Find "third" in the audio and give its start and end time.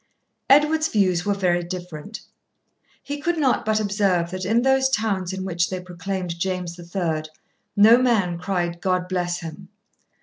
6.83-7.29